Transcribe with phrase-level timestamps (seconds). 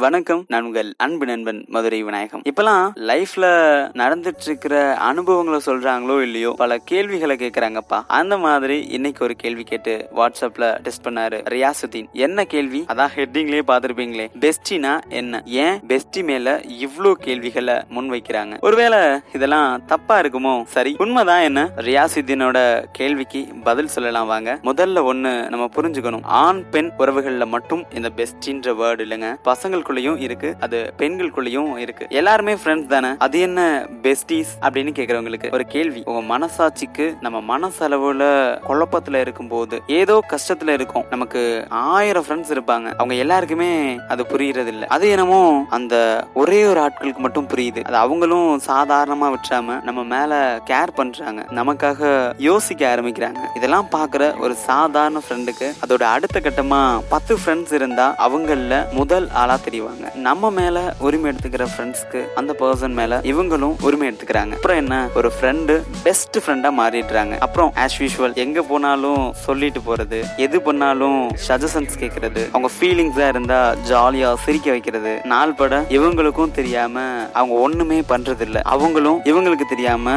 [0.00, 2.42] வணக்கம் நான் உங்கள் அன்பு நண்பன் மதுரை விநாயகம்.
[2.42, 3.46] இப்பெல்லாம் லைஃப்ல
[3.92, 7.98] நடந்துட்டு இருக்கிற அனுபவங்களை சொல்றாங்களோ இல்லையோ பல கேள்விகளை கேக்குறாங்கப்பா.
[8.06, 12.06] அந்த மாதிரி இன்னைக்கு ஒரு கேள்வி கேட்டு வாட்ஸ்அப்ல டெஸ்ட் பண்ணாரு ரியாசுதீன்.
[12.12, 12.84] என்ன கேள்வி?
[12.88, 14.26] அதான் ஹெட்டிங்லயே பாத்திருப்பீங்களே.
[14.40, 15.42] பெஸ்டினா என்ன?
[15.44, 18.98] ஏன் பெஸ்டி மேல இவ்ளோ கேள்விகளை முன் வைக்கிறாங்க ஒருவேளை
[19.32, 20.62] இதெல்லாம் தப்பா இருக்குமோ?
[20.76, 21.70] சரி உண்மைதான் என்ன?
[21.76, 24.58] ரியாசுதீனோட கேள்விக்கு பதில் சொல்லலாம் வாங்க.
[24.62, 26.22] முதல்ல ஒண்ணு நம்ம புரிஞ்சுக்கணும்.
[26.22, 29.36] ஆண் பெண் உறவுகள்ல மட்டும் இந்த பெஸ்டின்ற வேர்டு இல்லைங்க.
[29.44, 32.06] பசங்களுக்கு பசங்களுக்குள்ளயும் இருக்கு அது பெண்களுக்குள்ளயும் இருக்கு.
[32.10, 33.08] எல்லாருமே ஃப்ரெண்ட்ஸ் தானே?
[33.18, 36.02] அது என்ன பெஸ்டிஸ் அப்படின்னு கேக்குறவங்களுக்கு ஒரு கேள்வி.
[36.04, 38.24] உங்க மனசாட்சிக்கு நம்ம மனசளவுல
[38.68, 41.04] குழப்பத்துல இருக்கும்போது ஏதோ கஷ்டத்துல இருக்கும்.
[41.10, 42.94] நமக்கு ஆயிரம் ஃப்ரெண்ட்ஸ் இருப்பாங்க.
[42.96, 47.82] அவங்க எல்லாருக்குமே அது புரியறது இல்லை அது என்னமோ அந்த ஒரே ஒரு ஆட்களுக்கு மட்டும் புரியுது.
[47.82, 51.46] அது அவங்களும் சாதாரணமா விட்டுறாம நம்ம மேல கேர் பண்றாங்க.
[51.50, 53.38] நமக்காக யோசிக்க ஆரம்பிக்கிறாங்க.
[53.54, 58.58] இதெல்லாம் பாக்குற ஒரு சாதாரண ஃப்ரெண்டுக்கு அதோட அடுத்த கட்டமா பத்து ஃப்ரெண்ட்ஸ் இருந்தா அவங்கள
[58.92, 60.06] முதல் ஆளா செய்வாங்க.
[60.28, 64.54] நம்ம மேல உரிமை எடுத்துக்கிற ஃப்ரெண்ட்ஸ்க்கு அந்த பர்சன் மேல இவங்களும் உரிமை எடுத்துக்கிறாங்க.
[64.58, 64.94] அப்புறம் என்ன?
[65.18, 65.74] ஒரு ஃப்ரெண்டு
[66.06, 67.34] பெஸ்ட் ஃப்ரெண்டா மாறிடுறாங்க.
[67.46, 71.18] அப்புறம் ஆஸ் யூஷுவல் எங்க போனாலும் சொல்லிட்டு போறது எது பண்ணாலும்
[71.48, 75.12] சஜஷன்ஸ் கேட்கறது அவங்க ஃபீலிங்ஸா இருந்தா ஜாலியா சிரிக்க வைக்கிறது.
[75.32, 76.96] நாள் பட இவங்களுக்கும் தெரியாம
[77.38, 80.14] அவங்க ஒண்ணுமே பண்றது இல்ல அவங்களும் இவங்களுக்கு தெரியாம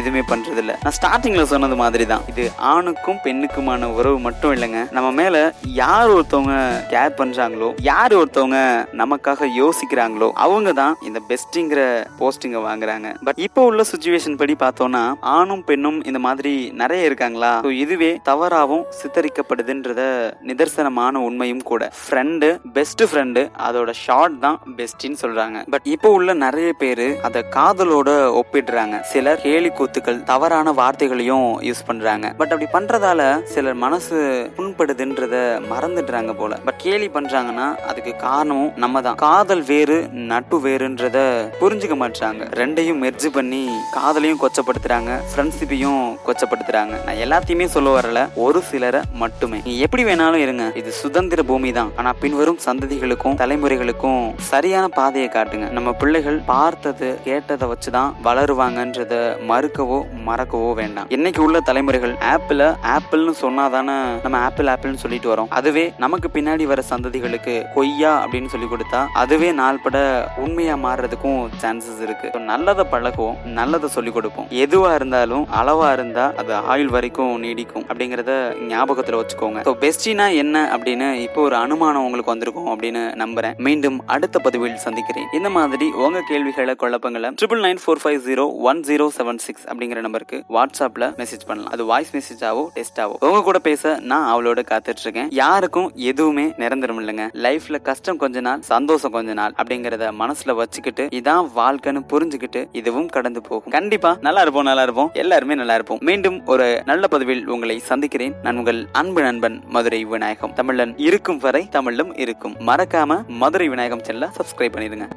[0.00, 4.80] எதுவுமே பண்றது இல்ல நான் ஸ்டார்டிங்ல சொன்னது மாதிரி தான் இது ஆணுக்கும் பெண்ணுக்குமான உறவு மட்டும் இல்லைங்க.
[4.96, 5.36] நம்ம மேல
[5.82, 6.56] யார் ஒருத்தவங்க
[6.92, 8.58] கேர் பண்றாங்களோ யார் ஒருத்தவங்க
[9.04, 11.80] நமக்காக யோசிக்கிறாங்களோ அவங்க தான் இந்த பெஸ்ட்டுங்கிற
[12.20, 13.08] போஸ்டிங்க வாங்குறாங்க.
[13.26, 15.04] பட் இப்போ உள்ள சுச்சுவேஷன் படி பார்த்தோம்னா
[15.36, 16.52] ஆணும் பெண்ணும் இந்த மாதிரி
[16.82, 17.52] நிறைய இருக்காங்களா?
[17.84, 20.02] இதுவே தவறாகவும் சித்தரிக்கப்படுதுன்றத
[20.48, 21.82] நிதர்சனமான உண்மையும் கூட.
[22.02, 25.58] ஃப்ரெண்டு பெஸ்ட் ஃப்ரெண்டு அதோட ஷார்ட் தான் பெஸ்ட்னு சொல்றாங்க.
[25.74, 28.96] பட் இப்போ உள்ள நிறைய பேர் அதை காதலோட ஒப்பிடுறாங்க.
[29.12, 32.26] சிலர் கேலி கூத்துக்கள் தவறான வார்த்தைகளையும் யூஸ் பண்றாங்க.
[32.40, 33.20] பட் அப்படி பண்றதால
[33.54, 34.16] சிலர் மனசு
[34.58, 35.36] புண்படுதுன்றத
[35.72, 36.60] மறந்துடுறாங்க போல.
[36.66, 39.96] பட் கேலி பண்றாங்கன்னா அதுக்கு காரணமும் நம்ம தான் காதல் வேறு
[40.30, 41.18] நட்பு வேறுன்றத
[41.60, 43.62] புரிஞ்சுக்க மாட்டாங்க ரெண்டையும் மெர்ஜ் பண்ணி
[43.96, 46.94] காதலையும் கொச்சப்படுத்துறாங்க ஃப்ரெண்ட்ஷிப்பையும் கொச்சப்படுத்துறாங்க.
[47.06, 49.58] நான் எல்லாத்தையுமே சொல்ல வரல ஒரு சிலரை மட்டுமே.
[49.68, 50.64] நீ எப்படி வேணாலும் இருங்க.
[50.80, 55.68] இது சுதந்திர பூமி தான் ஆனா பின்வரும் சந்ததிகளுக்கும் தலைமுறைகளுக்கும் சரியான பாதையை காட்டுங்க.
[55.78, 59.14] நம்ம பிள்ளைகள் பார்த்தது கேட்டதை வச்சுதான் வளருவாங்கன்றத
[59.50, 61.08] மறுக்கவோ மறக்கவோ வேண்டாம்.
[61.16, 62.62] இன்னைக்கு உள்ள தலைமுறைகள் ஆப்பிள்
[62.94, 65.50] ஆப்பிள்னு சொன்னாதானே நம்ம ஆப்பிள் ஆப்பிள்னு சொல்லிட்டு வரோம்.
[65.58, 68.83] அதுவே நமக்கு பின்னாடி வர சந்ததிகளுக்கு கொய்யா அப்படின்னு சொல்லி கொடுத்து
[69.22, 69.98] அதுவே நாள்பட
[70.44, 72.28] உண்மையா மாறுறதுக்கும் சான்சஸ் இருக்கு.
[72.50, 74.48] நல்லதை பழகுவோம் நல்லதை சொல்லி கொடுப்போம்.
[74.64, 78.32] எதுவா இருந்தாலும் அளவா இருந்தா அது ஆயுள் வரைக்கும் நீடிக்கும் அப்படிங்கறத
[78.72, 79.60] ஞாபகத்துல வச்சுக்கோங்க.
[79.68, 83.56] ஸோ பெஸ்டினா என்ன அப்படின்னு இப்போ ஒரு அனுமானம் உங்களுக்கு வந்திருக்கும் அப்படின்னு நம்புறேன்.
[83.68, 85.28] மீண்டும் அடுத்த பதிவில் சந்திக்கிறேன்.
[85.38, 90.00] இந்த மாதிரி உங்க கேள்விகளை குழப்பங்களை triple nine four five zero one zero seven six அப்படிங்கிற
[90.06, 91.72] நம்பருக்கு வாட்ஸ்அப்ல மெசேஜ் பண்ணலாம்.
[91.76, 95.30] அது வாய்ஸ் மெசேஜாவோ டெஸ்டாவோ உங்க கூட பேச நான் அவளோட காத்துட்டு இருக்கேன்.
[95.42, 97.26] யாருக்கும் எதுவுமே நிரந்தரம் இல்லைங்க.
[97.46, 103.40] லைஃப்ல கஷ்டம் கொஞ்ச நாள் சந்தோஷம் கொஞ்ச நாள் அப்படிங்கறத மனசுல வச்சுக்கிட்டு இதான் வாழ்க்கைன்னு புரிஞ்சுக்கிட்டு இதுவும் கடந்து
[103.48, 103.72] போகும்.
[103.76, 105.10] கண்டிப்பா நல்லா இருப்போம் நல்லா இருப்போம்.
[105.22, 106.00] எல்லாருமே நல்லா இருப்போம்.
[106.00, 108.34] மீண்டும் ஒரு நல்ல பதிவில் உங்களை சந்திக்கிறேன்.
[108.42, 110.52] நான் உங்கள் அன்பு நண்பன் மதுரை விநாயகம்.
[110.52, 112.56] தமிழன் இருக்கும் வரை தமிழும் இருக்கும்.
[112.70, 115.08] மறக்காம மதுரை விநாயகம் செல்ல சப்ஸ்கிரைப் பண்ணிடுங்க.